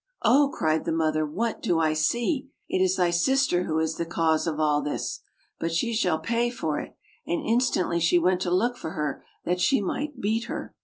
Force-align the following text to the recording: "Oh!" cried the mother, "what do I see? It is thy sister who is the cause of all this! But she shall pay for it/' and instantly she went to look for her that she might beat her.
"Oh!" 0.23 0.49
cried 0.51 0.85
the 0.85 0.91
mother, 0.91 1.27
"what 1.27 1.61
do 1.61 1.77
I 1.77 1.93
see? 1.93 2.49
It 2.67 2.81
is 2.81 2.95
thy 2.95 3.11
sister 3.11 3.65
who 3.65 3.77
is 3.77 3.97
the 3.97 4.03
cause 4.07 4.47
of 4.47 4.59
all 4.59 4.81
this! 4.81 5.19
But 5.59 5.71
she 5.71 5.93
shall 5.93 6.17
pay 6.17 6.49
for 6.49 6.79
it/' 6.79 6.95
and 7.27 7.45
instantly 7.47 7.99
she 7.99 8.17
went 8.17 8.41
to 8.41 8.51
look 8.51 8.77
for 8.77 8.93
her 8.93 9.23
that 9.45 9.61
she 9.61 9.79
might 9.79 10.19
beat 10.19 10.45
her. 10.45 10.73